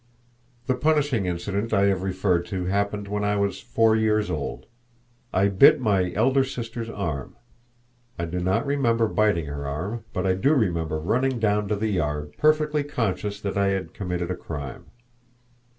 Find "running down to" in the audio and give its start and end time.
10.97-11.75